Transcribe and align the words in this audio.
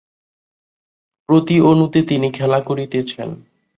প্রতি 1.29 1.55
অণুতে 1.61 1.99
তিনি 2.03 2.27
খেলা 2.31 2.59
করিতেছেন। 2.61 3.29